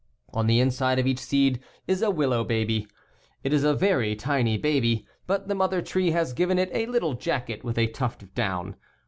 [0.33, 2.87] On the inside of each seed is a willow baby.
[3.43, 7.13] It is a very tiny baby, but the mother tree has given it a little
[7.13, 8.77] jacket with a tuft of down.